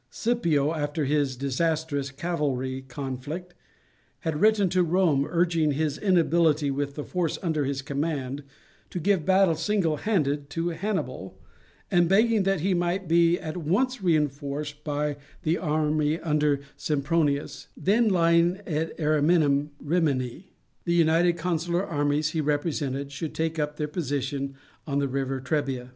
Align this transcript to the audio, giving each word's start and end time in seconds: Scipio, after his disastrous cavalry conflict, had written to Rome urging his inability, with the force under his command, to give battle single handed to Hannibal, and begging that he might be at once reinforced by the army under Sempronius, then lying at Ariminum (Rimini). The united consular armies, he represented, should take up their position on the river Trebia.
Scipio, 0.09 0.73
after 0.73 1.05
his 1.05 1.35
disastrous 1.35 2.09
cavalry 2.09 2.81
conflict, 2.87 3.53
had 4.21 4.41
written 4.41 4.67
to 4.69 4.81
Rome 4.81 5.27
urging 5.29 5.73
his 5.73 5.95
inability, 5.99 6.71
with 6.71 6.95
the 6.95 7.03
force 7.03 7.37
under 7.43 7.65
his 7.65 7.83
command, 7.83 8.41
to 8.89 8.97
give 8.99 9.27
battle 9.27 9.53
single 9.53 9.97
handed 9.97 10.49
to 10.49 10.69
Hannibal, 10.69 11.37
and 11.91 12.09
begging 12.09 12.41
that 12.41 12.61
he 12.61 12.73
might 12.73 13.07
be 13.07 13.37
at 13.37 13.57
once 13.57 14.01
reinforced 14.01 14.83
by 14.83 15.17
the 15.43 15.59
army 15.59 16.19
under 16.21 16.61
Sempronius, 16.75 17.67
then 17.77 18.09
lying 18.09 18.59
at 18.65 18.97
Ariminum 18.99 19.69
(Rimini). 19.79 20.51
The 20.85 20.95
united 20.95 21.33
consular 21.37 21.85
armies, 21.85 22.29
he 22.29 22.41
represented, 22.41 23.11
should 23.11 23.35
take 23.35 23.59
up 23.59 23.77
their 23.77 23.87
position 23.87 24.55
on 24.87 24.97
the 24.97 25.07
river 25.07 25.39
Trebia. 25.39 25.89